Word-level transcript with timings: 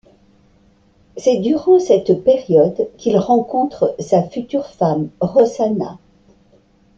C'est 1.15 1.37
durant 1.41 1.77
cette 1.79 2.23
période 2.23 2.89
qu'il 2.97 3.17
rencontre 3.19 3.93
sa 3.99 4.23
future 4.23 4.65
femme 4.65 5.09
Rossana. 5.19 5.99